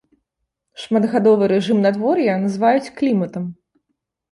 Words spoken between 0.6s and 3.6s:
Шматгадовы рэжым надвор'я называюць кліматам.